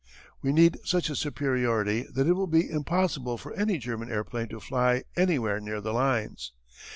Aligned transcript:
"We 0.41 0.51
need 0.51 0.79
such 0.83 1.11
a 1.11 1.15
superiority 1.15 2.07
that 2.11 2.25
it 2.25 2.33
will 2.33 2.47
be 2.47 2.67
impossible 2.67 3.37
for 3.37 3.53
any 3.53 3.77
German 3.77 4.11
airplane 4.11 4.47
to 4.49 4.59
fly 4.59 5.03
anywhere 5.15 5.59
near 5.59 5.79
the 5.79 5.93
lines. 5.93 6.53